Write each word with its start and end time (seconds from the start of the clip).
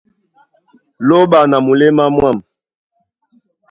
Lóɓa 1.07 1.39
na 1.49 1.57
muléma 1.65 2.05
mwâm. 2.15 2.37